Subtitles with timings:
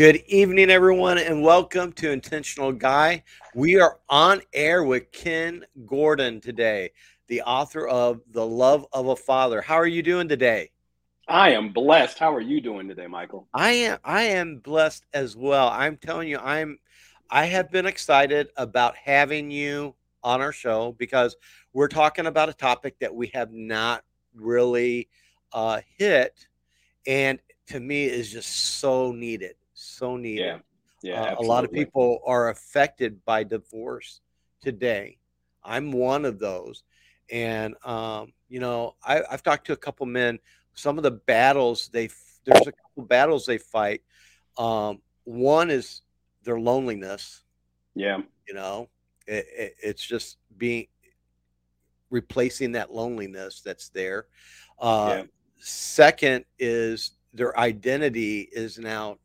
[0.00, 3.22] Good evening, everyone, and welcome to Intentional Guy.
[3.54, 6.92] We are on air with Ken Gordon today,
[7.26, 9.60] the author of The Love of a Father.
[9.60, 10.70] How are you doing today?
[11.28, 12.18] I am blessed.
[12.18, 13.46] How are you doing today, Michael?
[13.52, 15.68] I am I am blessed as well.
[15.68, 16.78] I'm telling you, I'm
[17.30, 21.36] I have been excited about having you on our show because
[21.74, 24.02] we're talking about a topic that we have not
[24.34, 25.10] really
[25.52, 26.46] uh, hit,
[27.06, 30.44] and to me is just so needed, so needed.
[30.44, 30.58] Yeah,
[31.02, 31.22] yeah.
[31.22, 34.20] Uh, a lot of people are affected by divorce
[34.62, 35.16] today.
[35.64, 36.84] I'm one of those,
[37.30, 40.38] and um, you know, I, I've talked to a couple men.
[40.74, 42.08] Some of the battles they
[42.44, 44.02] there's a couple battles they fight.
[44.58, 46.02] Um, one is
[46.44, 47.42] their loneliness.
[47.94, 48.88] Yeah, you know,
[49.26, 50.86] it, it, it's just being
[52.10, 54.26] replacing that loneliness that's there.
[54.78, 55.22] Uh, yeah.
[55.58, 59.18] Second is their identity is now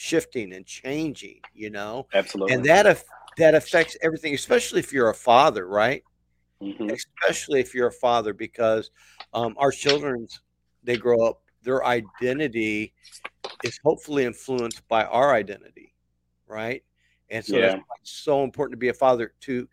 [0.00, 1.40] shifting and changing.
[1.54, 3.04] You know, absolutely, and that
[3.36, 6.02] that affects everything, especially if you're a father, right?
[6.62, 6.90] Mm-hmm.
[6.90, 8.90] Especially if you're a father, because
[9.32, 10.40] um, our children's
[10.82, 12.94] they grow up, their identity
[13.62, 15.94] is hopefully influenced by our identity,
[16.46, 16.82] right?
[17.30, 17.76] And so yeah.
[17.76, 19.68] that's so important to be a father to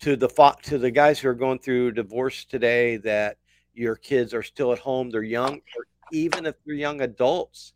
[0.00, 0.28] to the
[0.62, 3.36] to the guys who are going through divorce today that
[3.74, 7.74] your kids are still at home, they're young, or even if they're young adults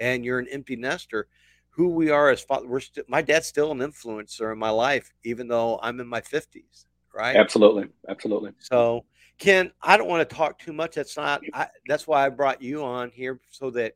[0.00, 1.28] and you're an empty nester,
[1.68, 5.12] who we are as father, we're still my dad's still an influencer in my life,
[5.24, 7.36] even though I'm in my 50s, right?
[7.36, 7.88] Absolutely.
[8.08, 8.52] Absolutely.
[8.58, 9.04] So
[9.38, 10.96] Ken, I don't want to talk too much.
[10.96, 11.42] That's not.
[11.54, 13.94] I, that's why I brought you on here so that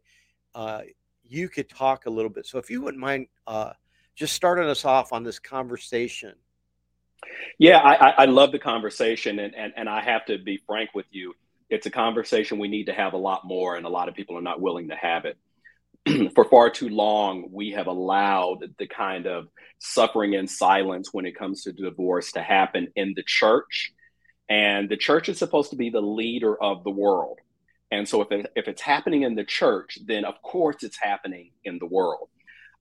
[0.55, 0.83] uh,
[1.23, 2.47] you could talk a little bit.
[2.47, 3.73] So if you wouldn't mind, uh,
[4.15, 6.35] just starting us off on this conversation.
[7.59, 11.07] Yeah, I, I love the conversation, and, and and I have to be frank with
[11.11, 11.35] you.
[11.69, 14.39] It's a conversation we need to have a lot more, and a lot of people
[14.39, 15.37] are not willing to have it.
[16.35, 19.49] For far too long, we have allowed the kind of
[19.79, 23.93] suffering and silence when it comes to divorce to happen in the church
[24.49, 27.39] and the church is supposed to be the leader of the world.
[27.91, 31.53] And so if, it, if it's happening in the church, then of course it's happening
[31.65, 32.29] in the world.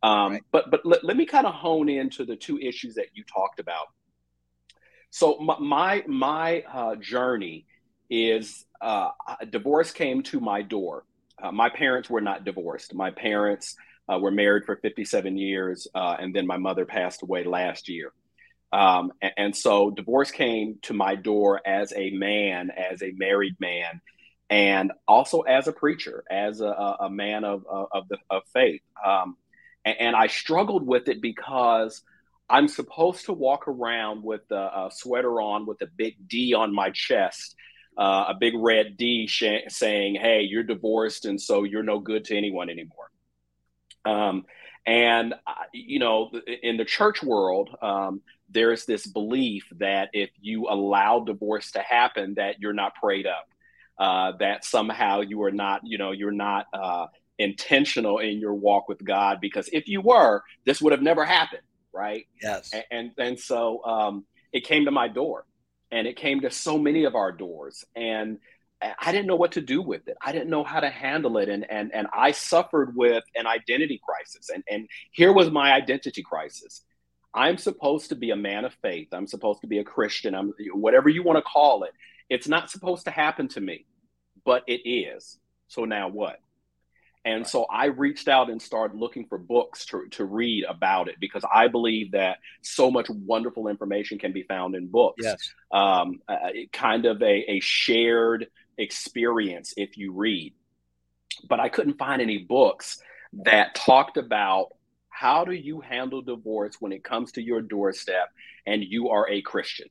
[0.01, 0.43] Um, right.
[0.51, 3.59] But but let, let me kind of hone into the two issues that you talked
[3.59, 3.87] about.
[5.11, 7.67] So my my, my uh, journey
[8.09, 9.11] is uh,
[9.49, 11.05] divorce came to my door.
[11.43, 12.95] Uh, my parents were not divorced.
[12.95, 13.75] My parents
[14.11, 18.13] uh, were married for 57 years, uh, and then my mother passed away last year.
[18.71, 23.55] Um, and, and, so divorce came to my door as a man, as a married
[23.59, 24.01] man,
[24.49, 28.81] and also as a preacher, as a, a man of, of, the, of faith.
[29.05, 29.37] Um,
[29.85, 32.01] and, and, I struggled with it because
[32.49, 36.73] I'm supposed to walk around with a, a sweater on with a big D on
[36.73, 37.55] my chest,
[37.97, 42.25] uh, a big red D sh- saying, hey, you're divorced, and so you're no good
[42.25, 43.11] to anyone anymore.
[44.05, 44.45] Um,
[44.85, 50.67] and, uh, you know, in the church world, um, there's this belief that if you
[50.69, 53.47] allow divorce to happen, that you're not prayed up,
[53.97, 57.07] uh, that somehow you are not, you know, you're not uh,
[57.39, 59.39] intentional in your walk with God.
[59.39, 62.27] Because if you were, this would have never happened, right?
[62.41, 62.71] Yes.
[62.73, 65.45] And and, and so um, it came to my door,
[65.93, 68.39] and it came to so many of our doors, and
[68.99, 70.17] I didn't know what to do with it.
[70.21, 71.49] I didn't know how to handle it.
[71.49, 74.49] And, and, and I suffered with an identity crisis.
[74.49, 76.81] And, and here was my identity crisis.
[77.33, 79.07] I'm supposed to be a man of faith.
[79.13, 80.35] I'm supposed to be a Christian.
[80.35, 81.91] I'm whatever you want to call it.
[82.29, 83.85] It's not supposed to happen to me,
[84.45, 85.39] but it is.
[85.67, 86.39] So now what?
[87.25, 91.15] And so I reached out and started looking for books to, to read about it
[91.19, 95.23] because I believe that so much wonderful information can be found in books.
[95.23, 95.53] Yes.
[95.71, 98.47] Um, uh, kind of a, a shared
[98.77, 100.53] experience if you read.
[101.47, 103.01] But I couldn't find any books
[103.45, 104.73] that talked about
[105.09, 108.29] how do you handle divorce when it comes to your doorstep
[108.65, 109.87] and you are a Christian?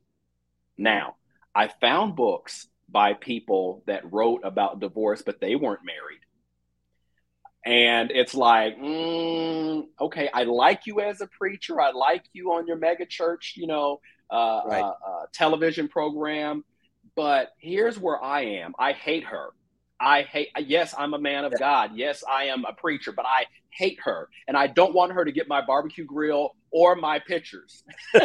[0.76, 1.16] Now,
[1.54, 6.20] I found books by people that wrote about divorce, but they weren't married.
[7.64, 11.80] And it's like, mm, okay, I like you as a preacher.
[11.80, 14.00] I like you on your mega church, you know,
[14.30, 14.82] uh, right.
[14.82, 16.64] uh, uh, television program.
[17.14, 18.74] But here's where I am.
[18.78, 19.50] I hate her.
[20.00, 21.92] I hate, yes, I'm a man of God.
[21.94, 24.28] Yes, I am a preacher, but I hate her.
[24.48, 27.84] And I don't want her to get my barbecue grill or my pictures.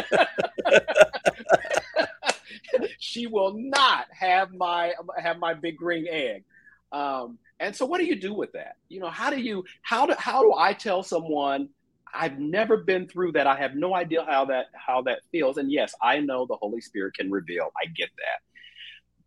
[2.98, 6.44] she will not have my have my big green egg.
[6.92, 8.76] Um, and so what do you do with that?
[8.88, 11.68] You know, how do you how do how do I tell someone
[12.14, 13.46] I've never been through that.
[13.46, 15.58] I have no idea how that how that feels.
[15.58, 17.70] And yes, I know the Holy Spirit can reveal.
[17.80, 18.40] I get that.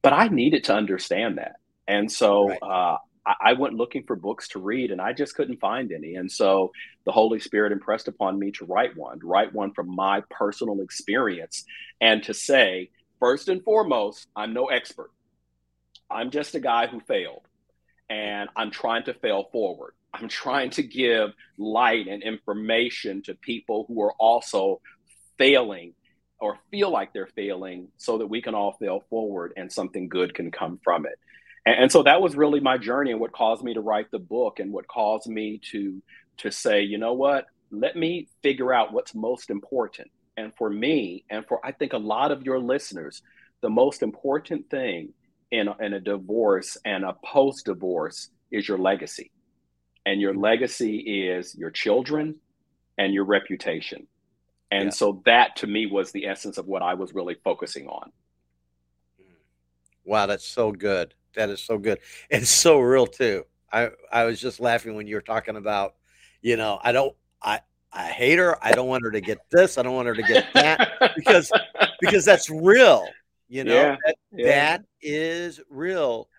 [0.01, 1.55] But I needed to understand that.
[1.87, 2.59] And so right.
[2.61, 6.15] uh, I, I went looking for books to read and I just couldn't find any.
[6.15, 6.71] And so
[7.05, 10.81] the Holy Spirit impressed upon me to write one, to write one from my personal
[10.81, 11.65] experience
[11.99, 15.11] and to say, first and foremost, I'm no expert.
[16.09, 17.47] I'm just a guy who failed
[18.11, 19.93] and I'm trying to fail forward.
[20.13, 24.81] I'm trying to give light and information to people who are also
[25.37, 25.93] failing
[26.37, 30.33] or feel like they're failing so that we can all fail forward and something good
[30.33, 31.17] can come from it.
[31.65, 34.19] And, and, so that was really my journey and what caused me to write the
[34.19, 36.01] book and what caused me to
[36.39, 40.11] to say, you know what, let me figure out what's most important.
[40.35, 43.21] And for me, and for I think a lot of your listeners,
[43.61, 45.13] the most important thing
[45.51, 49.31] in, in a divorce and a post divorce is your legacy.
[50.05, 50.41] And your mm-hmm.
[50.41, 52.35] legacy is your children
[52.97, 54.07] and your reputation.
[54.71, 54.91] And yeah.
[54.91, 58.11] so that to me was the essence of what I was really focusing on.
[60.05, 61.13] Wow, that's so good.
[61.35, 61.99] That is so good.
[62.31, 63.45] And so real too.
[63.71, 65.95] I I was just laughing when you were talking about,
[66.41, 67.61] you know, I don't I
[67.93, 68.57] I hate her.
[68.63, 69.77] I don't want her to get this.
[69.77, 71.51] I don't want her to get that because
[71.99, 73.05] because that's real.
[73.51, 74.45] You know, yeah, that, yeah.
[74.45, 76.29] that is real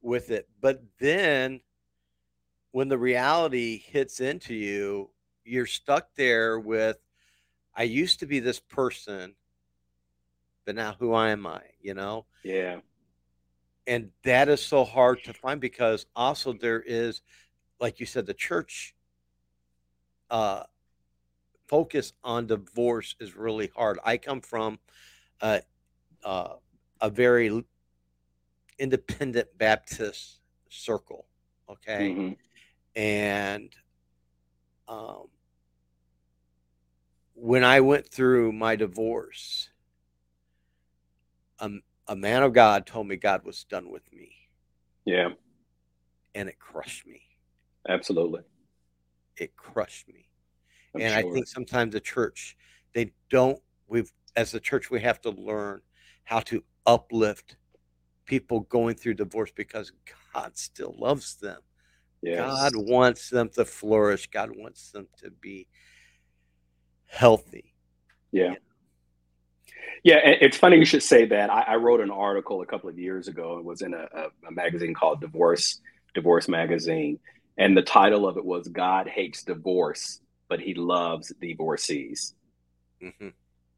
[0.00, 0.48] with it.
[0.58, 1.60] But then
[2.70, 5.10] when the reality hits into you,
[5.44, 6.96] you're stuck there with
[7.76, 9.34] I used to be this person,
[10.64, 11.60] but now who am I?
[11.78, 12.24] You know?
[12.42, 12.78] Yeah.
[13.86, 17.20] And that is so hard to find because also there is,
[17.80, 18.94] like you said, the church
[20.30, 20.62] uh,
[21.68, 23.98] focus on divorce is really hard.
[24.02, 24.78] I come from
[25.42, 25.60] a,
[26.24, 26.54] uh,
[27.00, 27.64] a very
[28.78, 31.26] independent Baptist circle,
[31.68, 32.10] okay?
[32.10, 32.32] Mm-hmm.
[32.94, 33.70] And
[34.88, 35.28] um,
[37.34, 39.70] when I went through my divorce,
[41.60, 44.32] um, a man of God told me God was done with me.
[45.04, 45.30] Yeah.
[46.34, 47.22] And it crushed me.
[47.88, 48.42] Absolutely.
[49.36, 50.28] It crushed me.
[50.94, 51.30] I'm and sure.
[51.30, 52.56] I think sometimes the church,
[52.94, 55.80] they don't, we've, as the church, we have to learn
[56.24, 57.56] how to uplift
[58.24, 59.92] people going through divorce because
[60.32, 61.60] God still loves them.
[62.22, 62.38] Yes.
[62.38, 64.28] God wants them to flourish.
[64.28, 65.66] God wants them to be
[67.08, 67.74] healthy.
[68.30, 68.54] Yeah.
[70.04, 71.48] Yeah, it's funny you should say that.
[71.48, 73.58] I, I, wrote an article a couple of years ago.
[73.58, 75.80] It was in a, a, a, magazine called Divorce
[76.12, 77.20] Divorce Magazine,
[77.56, 82.34] and the title of it was "God Hates Divorce, but He Loves Divorcees."
[83.00, 83.28] Mm-hmm.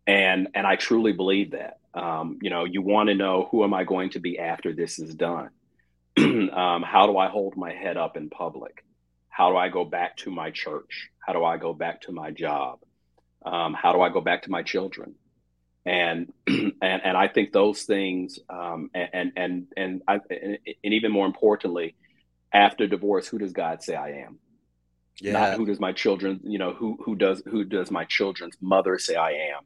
[0.06, 1.80] And and I truly believe that.
[1.94, 4.98] Um, you know, you want to know who am I going to be after this
[4.98, 5.50] is done?
[6.18, 8.84] um, how do I hold my head up in public?
[9.28, 11.10] How do I go back to my church?
[11.20, 12.80] How do I go back to my job?
[13.44, 15.14] Um, how do I go back to my children?
[15.86, 21.26] And and and I think those things, um, and and and I, and even more
[21.26, 21.94] importantly,
[22.52, 24.38] after divorce, who does God say I am?
[25.20, 25.32] Yeah.
[25.32, 28.98] Not who does my children, you know, who who does who does my children's mother
[28.98, 29.62] say I am?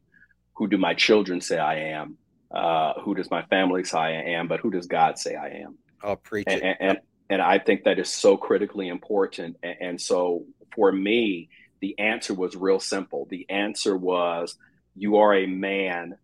[0.58, 2.18] Who do my children say I am?
[2.50, 4.48] Uh, who does my family say I am?
[4.48, 5.78] But who does God say I am?
[6.02, 6.64] Oh, preach and, it.
[6.64, 6.98] And, and,
[7.30, 9.56] and I think that is so critically important.
[9.62, 11.48] And, and so for me,
[11.80, 13.26] the answer was real simple.
[13.30, 14.56] The answer was
[14.96, 16.16] you are a man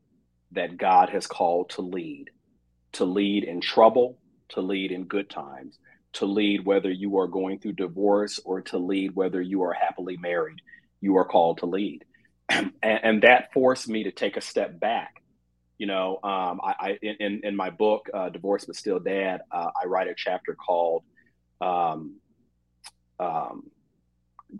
[0.52, 2.30] that God has called to lead,
[2.92, 4.18] to lead in trouble,
[4.50, 5.78] to lead in good times,
[6.14, 10.16] to lead whether you are going through divorce or to lead whether you are happily
[10.16, 10.60] married.
[11.00, 12.04] You are called to lead.
[12.48, 15.22] And, and that forced me to take a step back.
[15.78, 19.70] You know, um, I, I in, in my book, uh, Divorce But Still Dad, uh,
[19.82, 21.02] I write a chapter called
[21.60, 22.16] um,
[23.18, 23.70] um,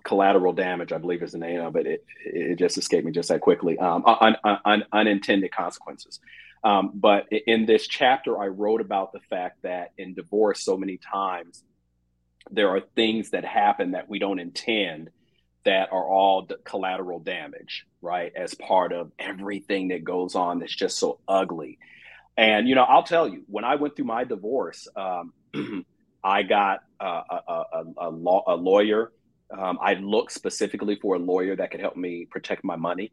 [0.03, 1.87] collateral damage, I believe is the name of it.
[1.87, 3.79] It, it just escaped me just that quickly.
[3.79, 6.21] Um, un, un, unintended consequences.
[6.65, 10.99] Um, but in this chapter, I wrote about the fact that in divorce, so many
[10.99, 11.63] times
[12.51, 15.11] there are things that happen that we don't intend
[15.65, 18.33] that are all collateral damage, right?
[18.37, 21.79] As part of everything that goes on that's just so ugly.
[22.37, 25.33] And, you know, I'll tell you, when I went through my divorce, um,
[26.25, 29.13] I got a, a, a, law, a lawyer
[29.57, 33.13] um, I looked specifically for a lawyer that could help me protect my money,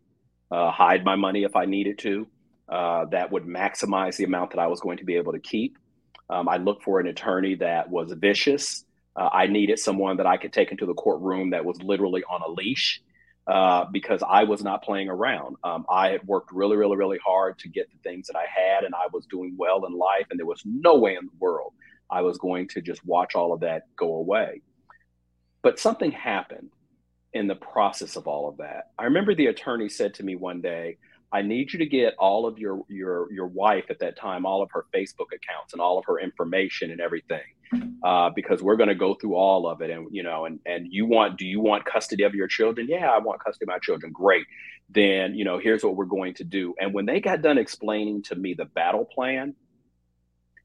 [0.50, 2.28] uh, hide my money if I needed to,
[2.70, 5.78] uh, that would maximize the amount that I was going to be able to keep.
[6.30, 8.86] Um, I looked for an attorney that was vicious.
[9.16, 12.42] Uh, I needed someone that I could take into the courtroom that was literally on
[12.42, 13.02] a leash
[13.48, 15.58] uh, because I was not playing around.
[15.64, 18.84] Um, I had worked really, really, really hard to get the things that I had,
[18.84, 21.74] and I was doing well in life, and there was no way in the world
[22.10, 24.62] I was going to just watch all of that go away.
[25.64, 26.70] But something happened
[27.34, 28.92] in the process of all of that.
[29.00, 30.98] I remember the attorney said to me one day,
[31.32, 34.62] I need you to get all of your your your wife at that time, all
[34.62, 37.42] of her Facebook accounts and all of her information and everything.
[38.04, 39.90] Uh, because we're going to go through all of it.
[39.90, 42.88] And, you know, and, and you want, do you want custody of your children?
[42.90, 44.12] Yeah, I want custody of my children.
[44.12, 44.46] Great.
[44.90, 46.76] Then, you know, here's what we're going to do.
[46.80, 49.56] And when they got done explaining to me the battle plan,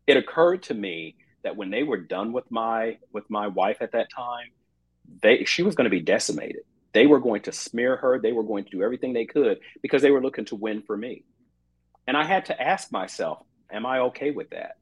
[0.06, 3.92] it occurred to me that when they were done with my, with my wife at
[3.92, 4.50] that time,
[5.22, 6.62] they, she was going to be decimated.
[6.92, 8.18] They were going to smear her.
[8.18, 10.96] They were going to do everything they could because they were looking to win for
[10.96, 11.24] me.
[12.06, 14.76] And I had to ask myself, am I okay with that?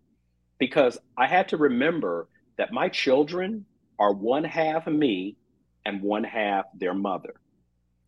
[0.58, 3.64] Because I had to remember that my children
[3.99, 5.37] are one half me
[5.84, 7.34] and one half their mother.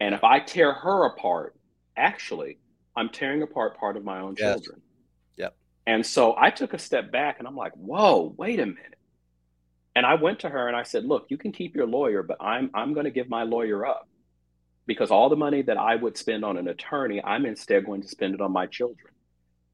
[0.00, 1.56] And if I tear her apart,
[1.96, 2.58] actually,
[2.96, 4.54] I'm tearing apart part of my own yes.
[4.54, 4.80] children.
[5.36, 5.56] Yep.
[5.86, 8.98] And so I took a step back and I'm like, whoa, wait a minute.
[9.94, 12.36] And I went to her and I said, look, you can keep your lawyer, but
[12.40, 14.08] I'm I'm going to give my lawyer up
[14.86, 18.08] because all the money that I would spend on an attorney, I'm instead going to
[18.08, 19.12] spend it on my children.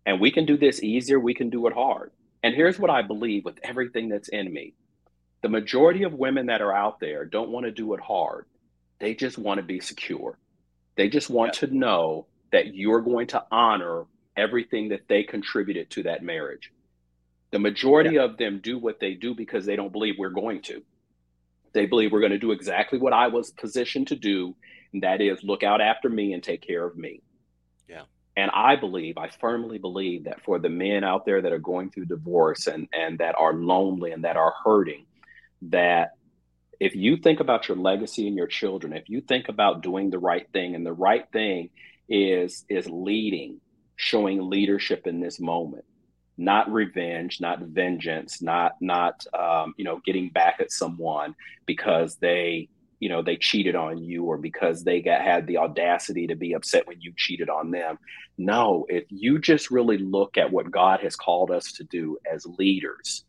[0.07, 2.13] And we can do this easier, we can do it hard.
[2.43, 4.75] And here's what I believe with everything that's in me
[5.43, 8.47] the majority of women that are out there don't want to do it hard,
[9.01, 10.39] they just want to be secure.
[10.97, 11.69] They just want yeah.
[11.69, 14.05] to know that you're going to honor
[14.37, 16.73] everything that they contributed to that marriage.
[17.51, 18.23] The majority yeah.
[18.23, 20.83] of them do what they do because they don't believe we're going to.
[21.73, 24.55] They believe we're going to do exactly what I was positioned to do,
[24.93, 27.23] and that is look out after me and take care of me.
[27.89, 28.03] Yeah.
[28.37, 31.91] And I believe, I firmly believe that for the men out there that are going
[31.91, 35.05] through divorce and, and that are lonely and that are hurting,
[35.63, 36.13] that
[36.81, 40.19] if you think about your legacy and your children, if you think about doing the
[40.19, 41.71] right thing, and the right thing
[42.09, 43.61] is is leading,
[43.97, 45.85] showing leadership in this moment,
[46.37, 51.37] not revenge, not vengeance, not not um, you know getting back at someone
[51.67, 52.69] because they
[53.03, 56.53] you know they cheated on you or because they got had the audacity to be
[56.53, 57.99] upset when you cheated on them.
[58.39, 62.47] No if you just really look at what god has called us to do as
[62.47, 63.25] leaders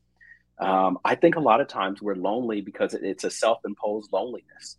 [0.60, 4.78] um, i think a lot of times we're lonely because it's a self-imposed loneliness.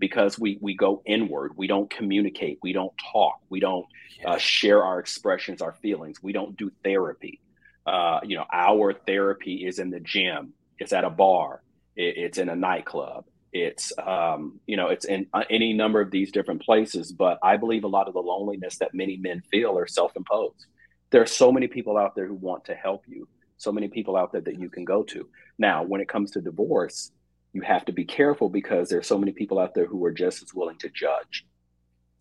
[0.00, 3.86] Because we we go inward we don't communicate we don't talk we don't
[4.26, 7.40] uh, share our expressions our feelings we don't do therapy.
[7.86, 11.62] Uh, you know our therapy is in the gym it's at a bar
[11.96, 16.10] it, it's in a nightclub it's um, you know it's in uh, any number of
[16.10, 19.78] these different places but i believe a lot of the loneliness that many men feel
[19.78, 20.66] are self-imposed.
[21.10, 23.26] There are so many people out there who want to help you
[23.56, 25.26] so many people out there that you can go to.
[25.58, 27.10] Now when it comes to divorce
[27.52, 30.42] you have to be careful because there's so many people out there who are just
[30.42, 31.46] as willing to judge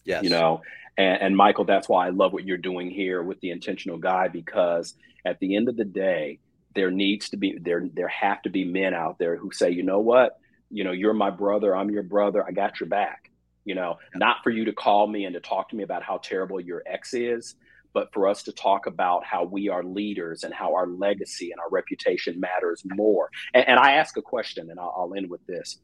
[0.08, 0.24] yes.
[0.24, 0.62] you know?
[0.98, 4.30] And, and michael that's why i love what you're doing here with the intentional guy
[4.30, 6.40] because at the end of the day
[6.74, 9.84] there needs to be there there have to be men out there who say you
[9.84, 13.32] know what you know, you're my brother, I'm your brother, I got your back.
[13.66, 16.20] You know, not for you to call me and to talk to me about how
[16.20, 17.56] terrible your ex is,
[17.94, 21.60] but for us to talk about how we are leaders and how our legacy and
[21.60, 23.30] our reputation matters more.
[23.54, 25.80] And, and I ask a question, and I'll, I'll end with this.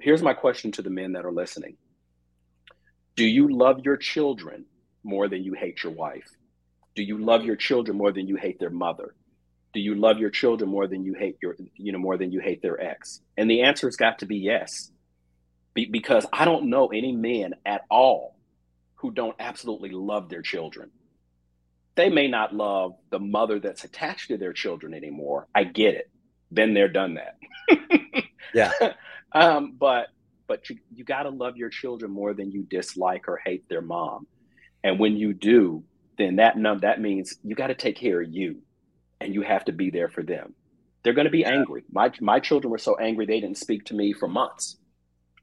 [0.00, 1.76] Here's my question to the men that are listening
[3.14, 4.66] Do you love your children
[5.04, 6.28] more than you hate your wife?
[6.94, 9.14] Do you love your children more than you hate their mother?
[9.76, 12.40] Do you love your children more than you hate your you know more than you
[12.40, 13.20] hate their ex?
[13.36, 14.90] And the answer has got to be yes.
[15.74, 18.38] Be, because i don't know any men at all
[18.94, 20.90] who don't absolutely love their children.
[21.94, 25.46] They may not love the mother that's attached to their children anymore.
[25.54, 26.10] I get it.
[26.50, 27.36] Been there done that.
[28.54, 28.72] Yeah.
[29.32, 30.06] Um, but
[30.46, 33.82] but you, you got to love your children more than you dislike or hate their
[33.82, 34.26] mom.
[34.82, 35.84] And when you do
[36.16, 38.62] then that no, that means you got to take care of you
[39.20, 40.54] and you have to be there for them.
[41.02, 41.84] They're going to be angry.
[41.90, 44.76] My my children were so angry they didn't speak to me for months.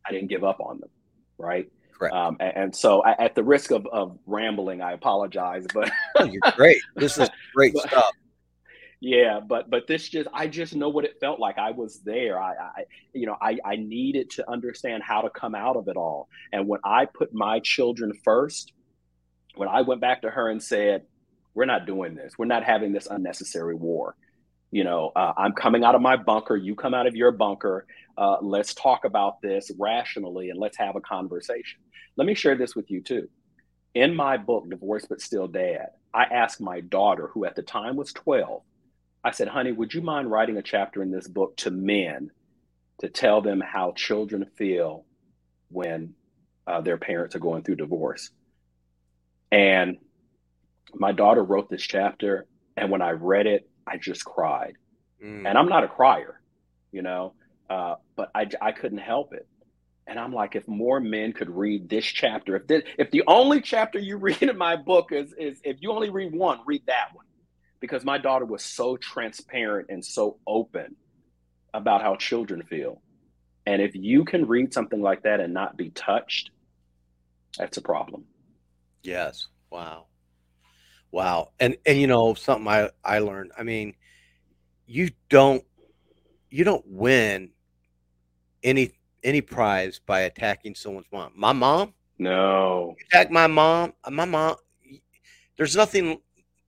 [0.06, 0.90] I didn't give up on them,
[1.38, 1.72] right?
[1.98, 2.14] Correct.
[2.14, 6.26] Um, and, and, so, I, at the risk of, of rambling, I apologize, but oh,
[6.26, 6.82] you're great.
[6.96, 8.12] This is great but, stuff.
[9.00, 11.58] Yeah, but but this just I just know what it felt like.
[11.58, 12.40] I was there.
[12.40, 15.98] I, I you know I I needed to understand how to come out of it
[15.98, 16.30] all.
[16.54, 18.72] And when I put my children first,
[19.56, 21.04] when I went back to her and said,
[21.54, 22.34] we're not doing this.
[22.38, 24.16] We're not having this unnecessary war.
[24.72, 26.56] You know, uh, I'm coming out of my bunker.
[26.56, 27.86] You come out of your bunker.
[28.18, 31.80] Uh, let's talk about this rationally and let's have a conversation.
[32.16, 33.30] Let me share this with you too.
[33.94, 37.96] In my book, Divorced But Still Dad, I asked my daughter, who at the time
[37.96, 38.62] was 12,
[39.24, 42.32] I said, honey, would you mind writing a chapter in this book to men
[43.00, 45.06] to tell them how children feel
[45.70, 46.16] when
[46.66, 48.32] uh, their parents are going through divorce?
[49.52, 49.98] And
[50.94, 52.46] my daughter wrote this chapter,
[52.78, 54.74] and when I read it, I just cried.
[55.24, 55.48] Mm.
[55.48, 56.42] And I'm not a crier,
[56.92, 57.34] you know,
[57.70, 59.48] uh, but I, I couldn't help it.
[60.06, 63.62] And I'm like, if more men could read this chapter, if this, if the only
[63.62, 67.10] chapter you read in my book is is if you only read one, read that
[67.14, 67.26] one,
[67.80, 70.96] because my daughter was so transparent and so open
[71.74, 73.02] about how children feel.
[73.66, 76.52] And if you can read something like that and not be touched,
[77.58, 78.26] that's a problem.
[79.04, 79.48] Yes.
[79.72, 80.08] Wow.
[81.14, 81.52] Wow.
[81.60, 83.52] And and you know something I I learned.
[83.56, 83.94] I mean,
[84.88, 85.64] you don't
[86.50, 87.52] you don't win
[88.64, 88.94] any
[89.24, 91.32] any prize by attacking someone's mom.
[91.36, 91.94] My mom?
[92.18, 92.96] No.
[93.06, 93.94] Attack my mom.
[94.04, 94.56] Uh, my mom.
[95.56, 96.20] There's nothing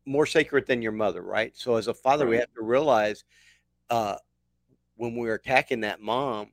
[0.05, 1.57] more sacred than your mother, right?
[1.57, 2.29] So as a father, right.
[2.29, 3.23] we have to realize
[3.89, 4.17] uh,
[4.95, 6.51] when we're attacking that mom,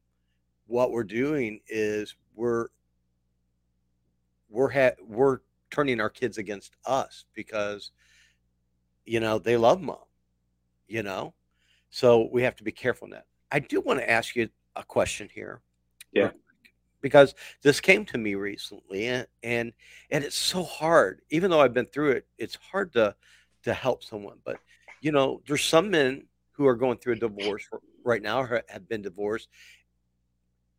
[0.66, 2.68] what we're doing is we're
[4.48, 5.40] we're ha- we're
[5.72, 7.90] turning our kids against us because
[9.04, 9.96] you know they love mom,
[10.86, 11.34] you know.
[11.90, 13.26] So we have to be careful in that.
[13.50, 15.60] I do want to ask you a question here.
[16.12, 16.30] Yeah.
[17.00, 19.72] Because this came to me recently and, and
[20.10, 21.20] and it's so hard.
[21.30, 23.16] Even though I've been through it, it's hard to
[23.64, 24.38] to help someone.
[24.44, 24.58] But
[25.00, 27.68] you know, there's some men who are going through a divorce
[28.04, 29.48] right now or have been divorced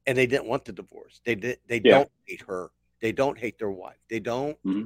[0.05, 1.21] and they didn't want the divorce.
[1.25, 1.99] They did they yeah.
[1.99, 2.71] don't hate her.
[3.03, 3.99] They don't hate their wife.
[4.09, 4.85] They don't mm-hmm.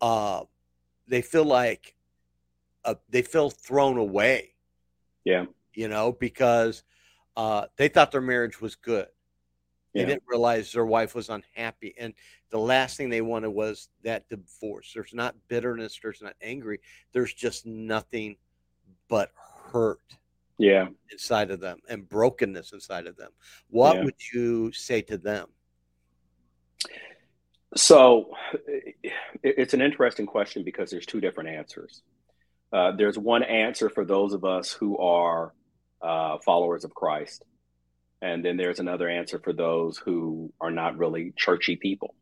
[0.00, 0.44] uh
[1.08, 1.96] they feel like
[2.84, 4.54] uh, they feel thrown away.
[5.24, 5.46] Yeah.
[5.74, 6.84] You know, because
[7.36, 9.08] uh they thought their marriage was good.
[9.92, 11.94] They didn't realize their wife was unhappy.
[11.98, 12.14] And
[12.50, 14.92] the last thing they wanted was that divorce.
[14.94, 16.78] There's not bitterness, there's not angry.
[17.12, 18.36] There's just nothing
[19.08, 19.32] but
[19.72, 20.16] hurt.
[20.58, 20.86] Yeah.
[21.10, 23.32] Inside of them and brokenness inside of them.
[23.68, 24.04] What yeah.
[24.04, 25.48] would you say to them?
[27.74, 28.30] So
[29.42, 32.02] it's an interesting question because there's two different answers.
[32.72, 35.54] Uh, there's one answer for those of us who are
[36.02, 37.44] uh, followers of Christ
[38.22, 42.14] and then there's another answer for those who are not really churchy people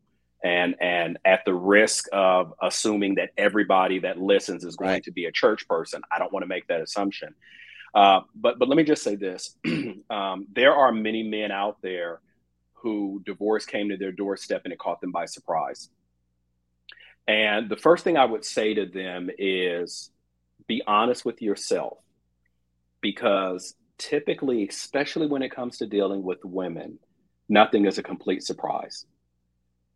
[0.43, 5.03] and and at the risk of assuming that everybody that listens is going right.
[5.03, 7.33] to be a church person i don't want to make that assumption
[7.93, 9.55] uh, but but let me just say this
[10.09, 12.19] um, there are many men out there
[12.81, 15.89] who divorce came to their doorstep and it caught them by surprise
[17.27, 20.11] and the first thing i would say to them is
[20.67, 21.97] be honest with yourself
[23.01, 26.97] because typically, especially when it comes to dealing with women,
[27.47, 29.05] nothing is a complete surprise.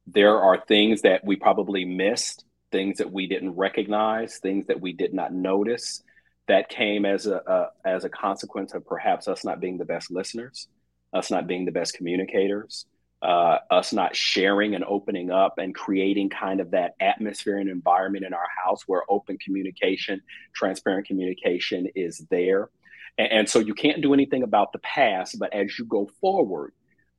[0.05, 4.93] There are things that we probably missed, things that we didn't recognize, things that we
[4.93, 6.03] did not notice
[6.47, 10.11] that came as a, a as a consequence of perhaps us not being the best
[10.11, 10.67] listeners,
[11.15, 12.85] us not being the best communicators,
[13.21, 18.25] uh, us not sharing and opening up and creating kind of that atmosphere and environment
[18.25, 20.21] in our house where open communication,
[20.53, 22.69] transparent communication is there.
[23.17, 26.73] And, and, so you can't do anything about the past, but as you go forward,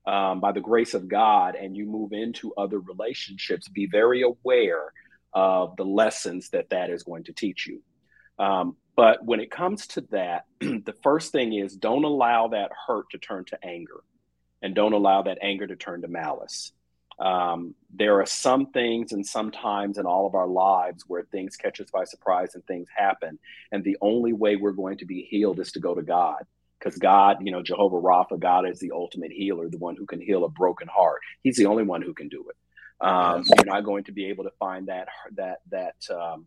[0.06, 4.92] um, by the grace of God, and you move into other relationships, be very aware
[5.32, 7.82] of the lessons that that is going to teach you.
[8.38, 13.11] Um, but when it comes to that, the first thing is don't allow that hurt
[13.11, 14.02] to turn to anger,
[14.62, 16.72] and don't allow that anger to turn to malice.
[17.18, 21.80] Um, there are some things and sometimes in all of our lives where things catch
[21.80, 23.38] us by surprise and things happen.
[23.72, 26.44] And the only way we're going to be healed is to go to God.
[26.78, 30.20] Because God, you know, Jehovah Rapha, God is the ultimate healer, the one who can
[30.20, 31.22] heal a broken heart.
[31.42, 32.56] He's the only one who can do it.
[33.06, 36.46] Um, you're not going to be able to find that that that um,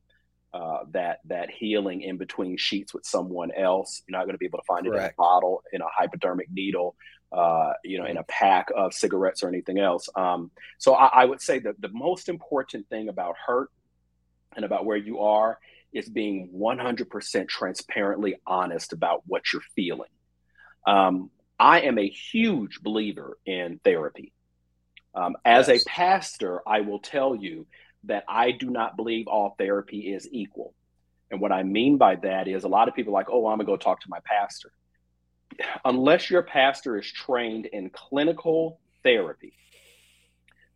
[0.54, 4.02] uh, that that healing in between sheets with someone else.
[4.08, 5.00] You're not going to be able to find Correct.
[5.00, 6.96] it in a bottle, in a hypodermic needle,
[7.32, 10.10] uh, you know, in a pack of cigarettes or anything else.
[10.16, 13.70] Um, so I, I, would say that the most important thing about hurt
[14.56, 15.60] and about where you are
[15.94, 20.10] is being 100% transparently honest about what you're feeling.
[20.88, 24.34] Um, I am a huge believer in therapy.
[25.14, 25.82] Um, as yes.
[25.82, 27.68] a pastor, I will tell you
[28.06, 30.74] that I do not believe all therapy is equal.
[31.32, 33.58] And what I mean by that is a lot of people are like, oh, I'm
[33.58, 34.72] going to go talk to my pastor
[35.86, 39.54] unless your pastor is trained in clinical therapy,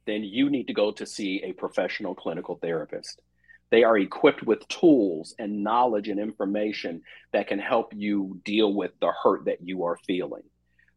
[0.06, 3.22] then you need to go to see a professional clinical therapist.
[3.70, 8.92] They are equipped with tools and knowledge and information that can help you deal with
[9.00, 10.44] the hurt that you are feeling,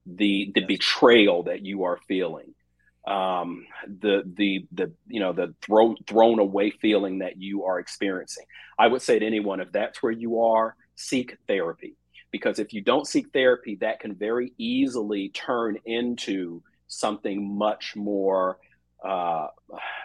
[0.05, 2.55] the the betrayal that you are feeling,
[3.07, 8.45] um, the the the you know the thrown thrown away feeling that you are experiencing.
[8.79, 11.97] I would say to anyone, if that's where you are, seek therapy
[12.31, 18.59] because if you don't seek therapy, that can very easily turn into something much more
[19.05, 19.49] uh,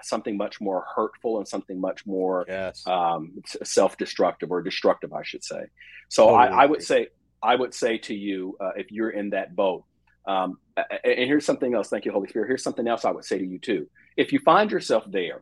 [0.04, 2.86] something much more hurtful and something much more yes.
[2.86, 3.34] um,
[3.64, 5.64] self-destructive or destructive, I should say.
[6.10, 6.50] So totally.
[6.50, 7.08] I, I, would say
[7.42, 9.86] I would say to you, uh, if you're in that boat,
[10.26, 11.90] um, and here's something else.
[11.90, 12.48] Thank you, Holy Spirit.
[12.48, 13.90] Here's something else I would say to you too.
[14.18, 15.42] If you find yourself there,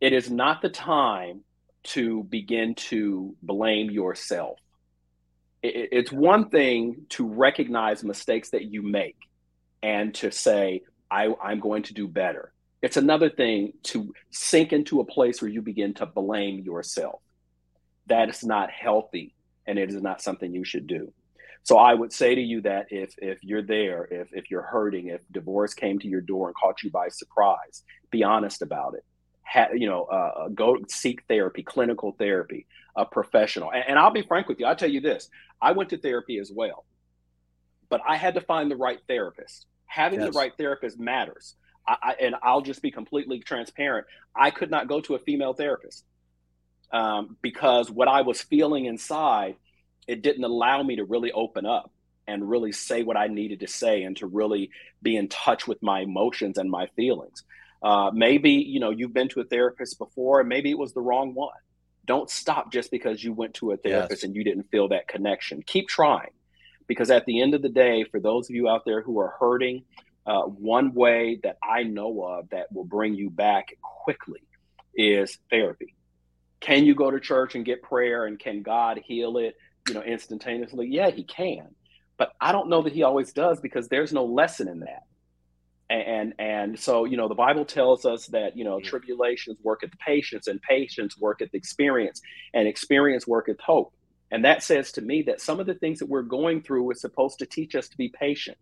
[0.00, 1.42] it is not the time
[1.82, 4.58] to begin to blame yourself
[5.62, 9.16] it, it's one thing to recognize mistakes that you make
[9.82, 12.52] and to say, I, I'm going to do better.
[12.82, 17.20] It's another thing to sink into a place where you begin to blame yourself.
[18.06, 19.34] That is not healthy
[19.66, 21.12] and it is not something you should do.
[21.62, 25.08] So I would say to you that if if you're there, if if you're hurting,
[25.08, 29.04] if divorce came to your door and caught you by surprise, be honest about it.
[29.44, 33.72] Ha, you know, uh, uh, go seek therapy, clinical therapy, a professional.
[33.72, 34.66] And, and I'll be frank with you.
[34.66, 35.28] I'll tell you this:
[35.60, 36.84] I went to therapy as well,
[37.88, 39.66] but I had to find the right therapist.
[39.86, 40.32] Having yes.
[40.32, 41.56] the right therapist matters.
[41.86, 44.06] I, I, and I'll just be completely transparent.
[44.36, 46.04] I could not go to a female therapist
[46.92, 49.56] um, because what I was feeling inside
[50.10, 51.92] it didn't allow me to really open up
[52.26, 54.70] and really say what I needed to say and to really
[55.00, 57.44] be in touch with my emotions and my feelings.
[57.82, 61.00] Uh, maybe you know you've been to a therapist before, and maybe it was the
[61.00, 61.60] wrong one.
[62.04, 64.24] Don't stop just because you went to a therapist yes.
[64.24, 65.62] and you didn't feel that connection.
[65.62, 66.32] Keep trying,
[66.88, 69.34] because at the end of the day, for those of you out there who are
[69.38, 69.84] hurting,
[70.26, 74.42] uh, one way that I know of that will bring you back quickly
[74.94, 75.94] is therapy.
[76.58, 79.54] Can you go to church and get prayer, and can God heal it?
[79.90, 80.86] You know, instantaneously?
[80.88, 81.74] Yeah, he can.
[82.16, 85.02] But I don't know that he always does because there's no lesson in that.
[85.90, 88.86] And and so, you know, the Bible tells us that, you know, mm-hmm.
[88.86, 92.20] tribulations work at the patience and patience work at the experience
[92.54, 93.92] and experience work at hope.
[94.30, 97.00] And that says to me that some of the things that we're going through is
[97.00, 98.58] supposed to teach us to be patient.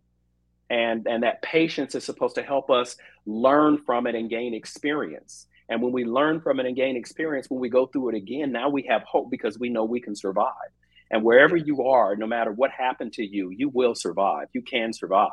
[0.71, 5.47] And, and that patience is supposed to help us learn from it and gain experience.
[5.69, 8.53] And when we learn from it and gain experience, when we go through it again,
[8.53, 10.53] now we have hope because we know we can survive.
[11.11, 14.49] And wherever you are, no matter what happened to you, you will survive.
[14.53, 15.31] You can survive.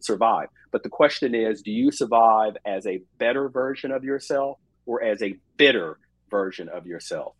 [0.00, 0.48] Survive.
[0.72, 5.22] But the question is, do you survive as a better version of yourself or as
[5.22, 5.98] a bitter
[6.30, 7.34] version of yourself?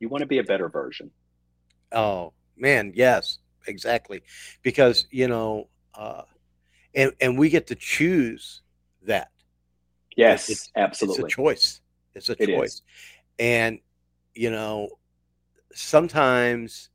[0.00, 1.12] You want to be a better version.
[1.92, 4.22] Oh man, yes, exactly.
[4.62, 6.22] Because you know, uh,
[6.94, 8.62] and and we get to choose
[9.02, 9.30] that.
[10.16, 11.24] Yes, it's, absolutely.
[11.24, 11.80] It's a choice.
[12.14, 12.82] It's a choice.
[13.38, 13.78] and
[14.34, 14.88] you know,
[15.72, 16.89] sometimes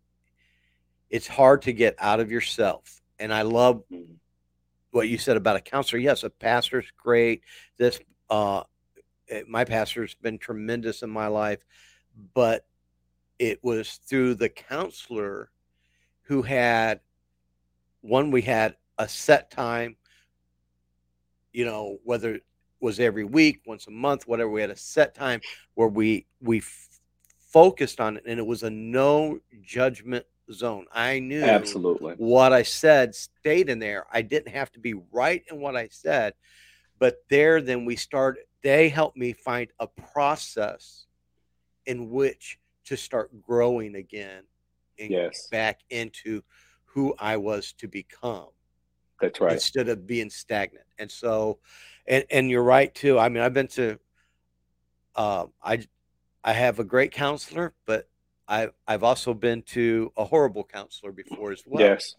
[1.09, 3.01] it's hard to get out of yourself.
[3.19, 4.13] And I love mm-hmm.
[4.91, 5.99] what you said about a counselor.
[5.99, 7.41] Yes, a pastor's great.
[7.77, 8.63] This uh
[9.29, 11.63] eh, my pastor's been tremendous in my life,
[12.33, 12.65] but
[13.39, 15.49] it was through the counselor
[16.23, 17.01] who had
[18.01, 19.95] one we had a set time
[21.51, 22.43] you know whether it
[22.79, 25.39] was every week once a month whatever we had a set time
[25.73, 26.99] where we we f-
[27.51, 30.85] focused on it and it was a no judgment zone.
[30.93, 34.05] I knew absolutely what I said stayed in there.
[34.11, 36.33] I didn't have to be right in what I said,
[36.99, 38.43] but there, then we started.
[38.61, 41.05] They helped me find a process
[41.85, 44.43] in which to start growing again
[44.99, 45.47] and yes.
[45.51, 46.41] back into
[46.85, 48.47] who I was to become.
[49.21, 49.53] That's right.
[49.53, 50.85] Instead of being stagnant.
[50.97, 51.59] And so,
[52.07, 53.19] and and you're right too.
[53.19, 53.99] I mean, I've been to.
[55.15, 55.85] Uh, I
[56.43, 58.07] I have a great counselor, but
[58.47, 61.81] I, I've also been to a horrible counselor before as well.
[61.81, 62.15] Yes.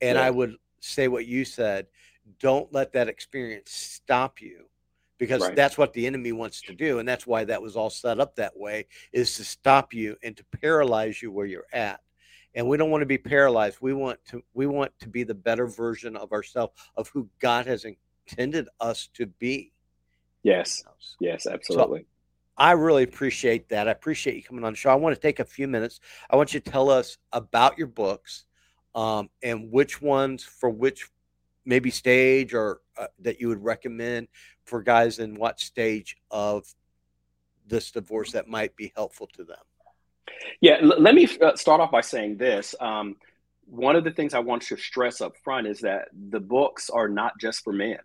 [0.00, 0.24] And yeah.
[0.24, 1.86] I would say what you said
[2.38, 4.66] don't let that experience stop you
[5.18, 5.56] because right.
[5.56, 6.98] that's what the enemy wants to do.
[6.98, 10.36] And that's why that was all set up that way is to stop you and
[10.36, 12.00] to paralyze you where you're at.
[12.54, 13.78] And we don't want to be paralyzed.
[13.80, 17.66] We want to we want to be the better version of ourselves of who God
[17.66, 19.72] has intended us to be.
[20.42, 20.82] Yes.
[21.20, 22.00] Yes, absolutely.
[22.00, 22.06] So
[22.60, 23.88] I really appreciate that.
[23.88, 24.90] I appreciate you coming on the show.
[24.90, 25.98] I want to take a few minutes.
[26.28, 28.44] I want you to tell us about your books
[28.94, 31.08] um, and which ones for which
[31.64, 34.28] maybe stage or uh, that you would recommend
[34.64, 36.66] for guys in what stage of
[37.66, 39.56] this divorce that might be helpful to them.
[40.60, 42.74] Yeah, l- let me uh, start off by saying this.
[42.78, 43.16] Um,
[43.64, 47.08] one of the things I want to stress up front is that the books are
[47.08, 48.00] not just for men.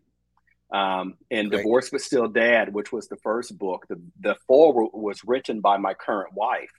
[0.72, 1.60] Um, and Great.
[1.60, 5.78] Divorce but Still Dad, which was the first book, the, the foreword was written by
[5.78, 6.72] my current wife.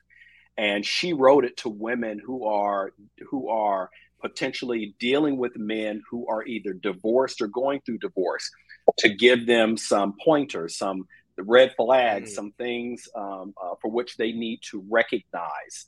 [0.59, 2.93] And she wrote it to women who are
[3.29, 3.91] who are
[4.23, 8.51] potentially dealing with men who are either divorced or going through divorce
[8.99, 11.07] to give them some pointers, some
[11.39, 12.35] red flags, mm.
[12.35, 15.85] some things um, uh, for which they need to recognize.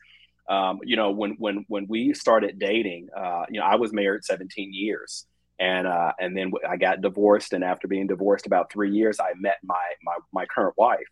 [0.50, 4.24] Um, you know, when when when we started dating, uh, you know, I was married
[4.24, 5.26] 17 years
[5.58, 7.52] and uh, and then I got divorced.
[7.52, 11.08] And after being divorced about three years, I met my my my current wife,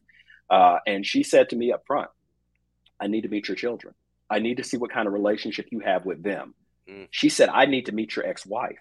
[0.51, 2.11] uh, and she said to me up front,
[3.01, 3.95] "I need to meet your children.
[4.31, 6.55] I need to see what kind of relationship you have with them."
[6.89, 7.09] Mm.
[7.11, 8.79] She said, "I need to meet your ex-wife.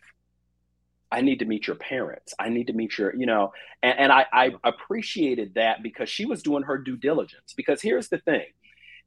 [1.12, 2.34] I need to meet your parents.
[2.40, 6.26] I need to meet your, you know." And, and I, I appreciated that because she
[6.26, 7.54] was doing her due diligence.
[7.56, 8.46] Because here's the thing.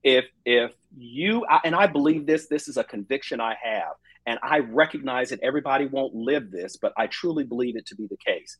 [0.02, 3.94] if if you and I believe this, this is a conviction I have,
[4.28, 8.06] and I recognize that everybody won't live this, but I truly believe it to be
[8.06, 8.58] the case.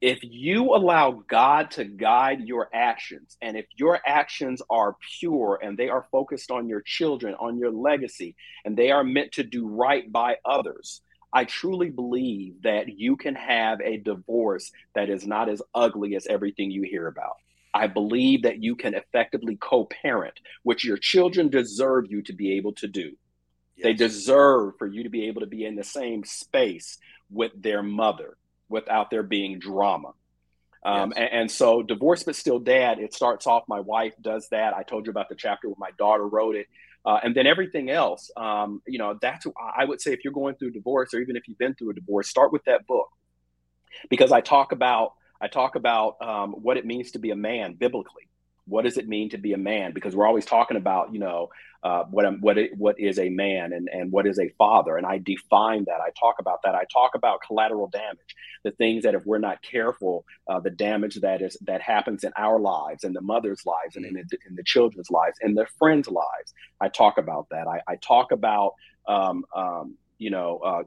[0.00, 5.78] If you allow God to guide your actions, and if your actions are pure and
[5.78, 9.68] they are focused on your children, on your legacy, and they are meant to do
[9.68, 11.00] right by others,
[11.32, 16.26] I truly believe that you can have a divorce that is not as ugly as
[16.26, 17.36] everything you hear about.
[17.72, 22.56] I believe that you can effectively co parent, which your children deserve you to be
[22.56, 23.12] able to do.
[23.76, 23.84] Yes.
[23.84, 26.98] They deserve for you to be able to be in the same space
[27.30, 28.36] with their mother
[28.68, 30.12] without there being drama.
[30.84, 31.18] Um, yes.
[31.18, 33.64] and, and, so, divorce but still dad, it starts off.
[33.68, 34.74] My wife does that.
[34.74, 36.68] I told you about the chapter where my daughter wrote it.
[37.04, 40.56] Uh, and then everything else, um, you know, that's I would say if you're going
[40.56, 43.08] through divorce or even if you've been through a divorce, start with that book
[44.10, 47.74] because I talk about I talk about um, what it means to be a man
[47.74, 48.28] biblically.
[48.66, 49.92] What does it mean to be a man?
[49.92, 51.50] Because we're always talking about, you know,
[51.82, 55.06] uh, what what it, what is a man and and what is a father, and
[55.06, 56.00] I define that.
[56.00, 56.74] I talk about that.
[56.74, 61.16] I talk about collateral damage, the things that if we're not careful, uh, the damage
[61.20, 64.56] that is that happens in our lives, and the mother's lives, and in the, in
[64.56, 66.54] the children's lives, and their friends' lives.
[66.80, 67.68] I talk about that.
[67.68, 68.74] I, I talk about
[69.06, 70.82] um, um, you know, uh,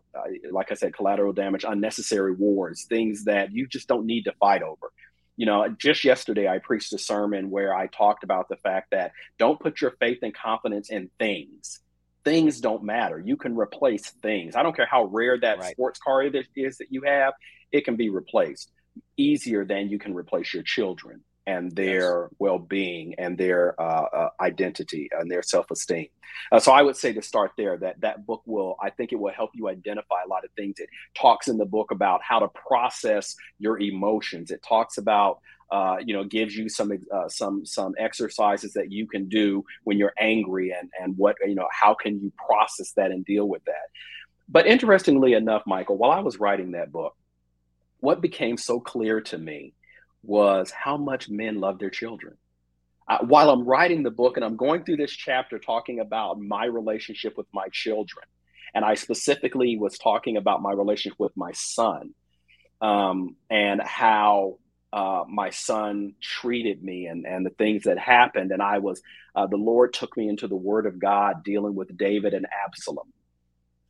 [0.52, 4.64] like I said, collateral damage, unnecessary wars, things that you just don't need to fight
[4.64, 4.92] over.
[5.40, 9.14] You know, just yesterday I preached a sermon where I talked about the fact that
[9.38, 11.80] don't put your faith and confidence in things.
[12.26, 13.24] Things don't matter.
[13.26, 14.58] You can replace things.
[14.58, 15.72] I don't care how rare that right.
[15.72, 17.36] sports car is that you have,
[17.72, 18.70] it can be replaced
[19.16, 22.36] easier than you can replace your children and their yes.
[22.38, 26.08] well-being and their uh, uh, identity and their self-esteem.
[26.52, 29.20] Uh, so I would say to start there that that book will I think it
[29.20, 30.76] will help you identify a lot of things.
[30.78, 34.52] It talks in the book about how to process your emotions.
[34.52, 35.40] It talks about
[35.72, 39.98] uh, you know gives you some uh, some some exercises that you can do when
[39.98, 43.64] you're angry and and what you know how can you process that and deal with
[43.66, 43.88] that.
[44.48, 47.16] But interestingly enough, Michael, while I was writing that book,
[48.00, 49.74] what became so clear to me
[50.24, 52.38] was how much men love their children.
[53.22, 57.38] While I'm writing the book and I'm going through this chapter talking about my relationship
[57.38, 58.26] with my children,
[58.76, 62.14] and I specifically was talking about my relationship with my son
[62.82, 64.60] um, and how
[64.94, 68.52] uh, my son treated me and, and the things that happened.
[68.52, 69.02] And I was,
[69.36, 73.12] uh, the Lord took me into the Word of God dealing with David and Absalom.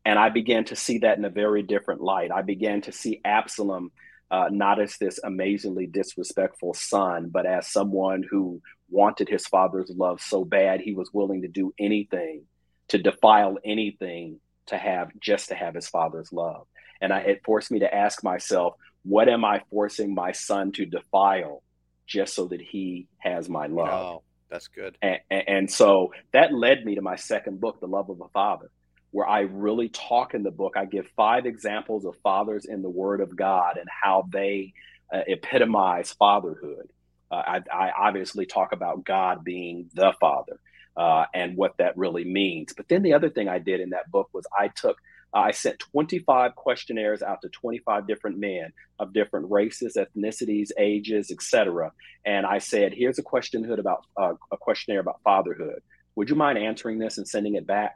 [0.05, 2.31] And I began to see that in a very different light.
[2.31, 3.91] I began to see Absalom
[4.31, 10.21] uh, not as this amazingly disrespectful son, but as someone who wanted his father's love
[10.21, 12.43] so bad he was willing to do anything,
[12.89, 16.67] to defile anything to have just to have his father's love.
[17.01, 20.85] And I, it forced me to ask myself, what am I forcing my son to
[20.85, 21.63] defile
[22.05, 23.87] just so that he has my love?
[23.87, 24.97] Oh, that's good.
[25.01, 28.27] And, and, and so that led me to my second book, The Love of a
[28.29, 28.69] Father
[29.11, 30.73] where I really talk in the book.
[30.75, 34.73] I give five examples of fathers in the Word of God and how they
[35.13, 36.89] uh, epitomize fatherhood.
[37.31, 40.59] Uh, I, I, obviously talk about God being the Father
[40.97, 42.73] uh, and what that really means.
[42.75, 44.97] But then the other thing I did in that book was I took
[45.33, 51.29] uh, I sent 25 questionnaires out to 25 different men of different races, ethnicities, ages,
[51.29, 51.91] etc.
[52.25, 55.81] And I said, "Here's a questionhood about uh, a questionnaire about fatherhood.
[56.15, 57.95] Would you mind answering this and sending it back?"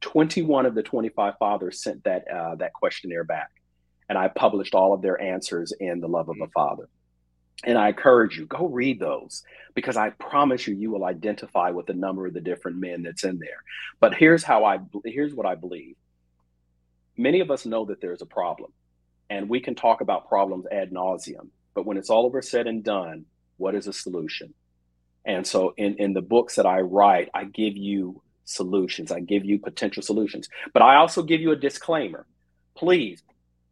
[0.00, 3.50] 21 of the 25 fathers sent that uh, that questionnaire back,
[4.08, 6.88] and I published all of their answers in the Love of a Father.
[7.64, 9.42] And I encourage you go read those
[9.74, 13.24] because I promise you you will identify with the number of the different men that's
[13.24, 13.62] in there.
[13.98, 15.96] But here's how I here's what I believe.
[17.16, 18.72] Many of us know that there's a problem,
[19.30, 21.48] and we can talk about problems ad nauseum.
[21.74, 23.24] But when it's all over said and done,
[23.56, 24.52] what is a solution?
[25.24, 29.12] And so in in the books that I write, I give you solutions.
[29.12, 30.48] I give you potential solutions.
[30.72, 32.26] But I also give you a disclaimer.
[32.74, 33.22] Please,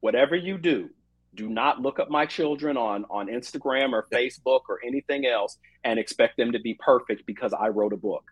[0.00, 0.90] whatever you do,
[1.34, 5.98] do not look up my children on, on Instagram or Facebook or anything else and
[5.98, 8.24] expect them to be perfect because I wrote a book.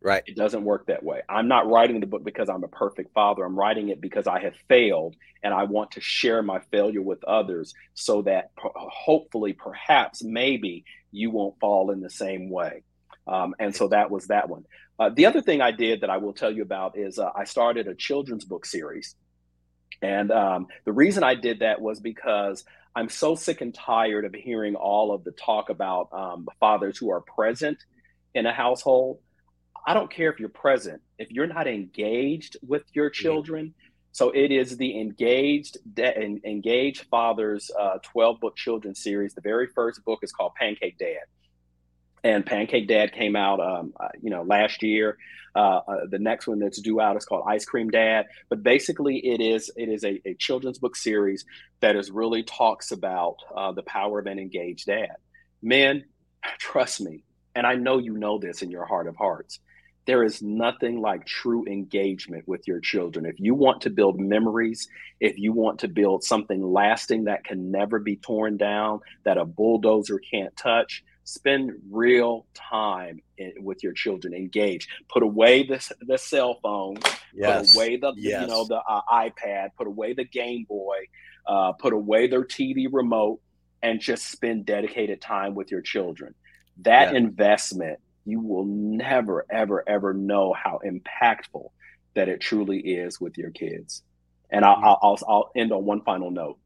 [0.00, 0.22] Right.
[0.26, 1.22] It doesn't work that way.
[1.30, 3.42] I'm not writing the book because I'm a perfect father.
[3.42, 7.24] I'm writing it because I have failed and I want to share my failure with
[7.24, 12.82] others so that hopefully, perhaps, maybe you won't fall in the same way.
[13.26, 14.66] Um, and so that was that one.
[14.98, 17.44] Uh, the other thing I did that I will tell you about is uh, I
[17.44, 19.16] started a children's book series.
[20.02, 24.34] And um, the reason I did that was because I'm so sick and tired of
[24.34, 27.78] hearing all of the talk about um, fathers who are present
[28.34, 29.18] in a household.
[29.86, 33.22] I don't care if you're present, if you're not engaged with your mm-hmm.
[33.22, 33.66] children.
[33.66, 33.90] Mm-hmm.
[34.12, 39.34] So it is the engaged de- engaged fathers uh, 12 book children's series.
[39.34, 41.24] The very first book is called Pancake Dad
[42.24, 45.18] and Pancake Dad came out, um, uh, you know, last year.
[45.54, 48.26] Uh, uh, the next one that's due out is called Ice Cream Dad.
[48.48, 51.44] But basically, it is it is a, a children's book series
[51.80, 55.16] that is really talks about uh, the power of an engaged dad.
[55.62, 56.04] Men,
[56.58, 57.22] trust me,
[57.54, 59.60] and I know you know this in your heart of hearts.
[60.06, 63.24] There is nothing like true engagement with your children.
[63.24, 64.86] If you want to build memories,
[65.20, 69.46] if you want to build something lasting that can never be torn down, that a
[69.46, 76.18] bulldozer can't touch, spend real time in, with your children engage put away the, the
[76.18, 76.96] cell phone
[77.34, 77.72] yes.
[77.72, 78.42] put away the yes.
[78.42, 80.96] you know the uh, ipad put away the game boy
[81.46, 83.40] uh, put away their tv remote
[83.82, 86.34] and just spend dedicated time with your children
[86.78, 87.18] that yeah.
[87.18, 91.70] investment you will never ever ever know how impactful
[92.14, 94.02] that it truly is with your kids
[94.50, 94.84] and I'll, mm-hmm.
[94.84, 96.58] I'll, I'll end on one final note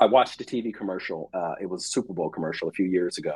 [0.00, 1.30] I watched a TV commercial.
[1.32, 3.34] Uh, it was a Super Bowl commercial a few years ago.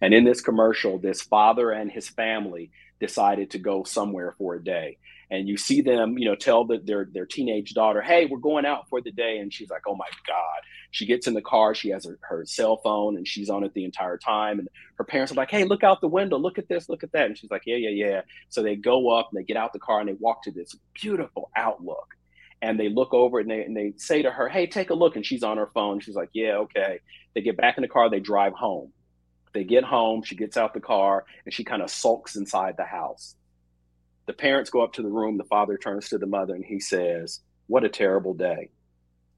[0.00, 4.64] And in this commercial, this father and his family decided to go somewhere for a
[4.64, 4.98] day.
[5.30, 8.66] And you see them, you know, tell the, their their teenage daughter, "Hey, we're going
[8.66, 10.60] out for the day." And she's like, "Oh my god!"
[10.90, 11.72] She gets in the car.
[11.72, 14.58] She has her, her cell phone, and she's on it the entire time.
[14.58, 16.36] And her parents are like, "Hey, look out the window!
[16.36, 16.88] Look at this!
[16.88, 19.44] Look at that!" And she's like, "Yeah, yeah, yeah." So they go up and they
[19.44, 22.16] get out the car and they walk to this beautiful outlook
[22.62, 25.16] and they look over and they, and they say to her, Hey, take a look.
[25.16, 26.00] And she's on her phone.
[26.00, 27.00] She's like, Yeah, okay.
[27.34, 28.92] They get back in the car, they drive home.
[29.52, 32.84] They get home, she gets out the car, and she kind of sulks inside the
[32.84, 33.34] house.
[34.26, 35.38] The parents go up to the room.
[35.38, 38.70] The father turns to the mother and he says, What a terrible day.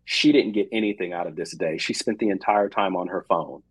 [0.04, 1.78] She didn't get anything out of this day.
[1.78, 3.62] She spent the entire time on her phone.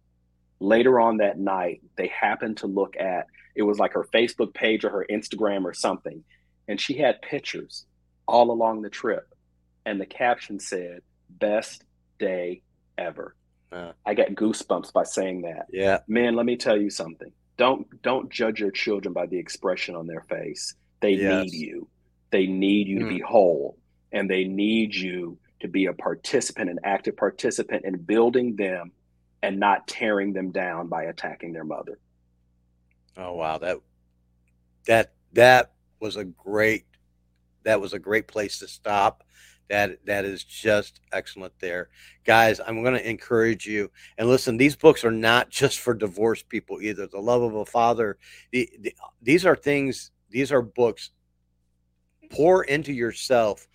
[0.59, 4.85] Later on that night, they happened to look at it was like her Facebook page
[4.85, 6.23] or her Instagram or something.
[6.67, 7.85] And she had pictures
[8.27, 9.27] all along the trip
[9.85, 11.83] and the caption said best
[12.19, 12.61] day
[12.97, 13.35] ever.
[13.71, 15.67] Uh, i got goosebumps by saying that.
[15.71, 15.99] Yeah.
[16.07, 17.31] Man let me tell you something.
[17.57, 20.75] Don't don't judge your children by the expression on their face.
[20.99, 21.45] They yes.
[21.45, 21.87] need you.
[22.31, 23.03] They need you mm.
[23.03, 23.25] to be mm.
[23.25, 23.77] whole
[24.11, 28.91] and they need you to be a participant an active participant in building them
[29.43, 31.97] and not tearing them down by attacking their mother.
[33.17, 33.57] Oh wow.
[33.57, 33.77] That
[34.85, 36.85] that that was a great
[37.63, 39.23] that was a great place to stop
[39.71, 41.88] that that is just excellent there.
[42.25, 46.47] Guys i'm going to encourage you and listen these books are not just for divorced
[46.49, 47.07] people either.
[47.07, 48.17] The love of a father
[48.51, 51.12] the, the, these are things these are books
[52.29, 53.67] pour into yourself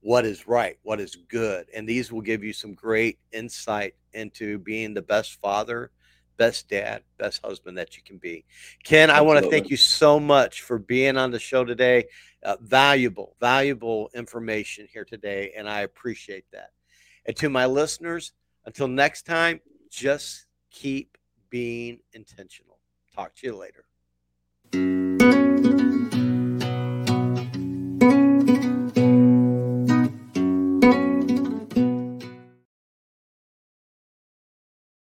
[0.00, 4.58] what is right what is good and these will give you some great insight into
[4.58, 5.90] being the best father
[6.36, 8.44] best dad, best husband that you can be.
[8.82, 9.18] Ken, Absolutely.
[9.18, 12.04] I want to thank you so much for being on the show today.
[12.42, 16.70] Uh, valuable, valuable information here today, and I appreciate that.
[17.26, 18.32] And to my listeners,
[18.66, 21.16] until next time, just keep
[21.50, 22.78] being intentional.
[23.14, 23.84] Talk to you later.